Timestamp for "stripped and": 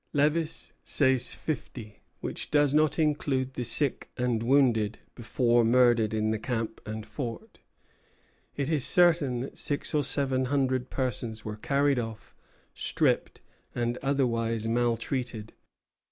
12.73-13.97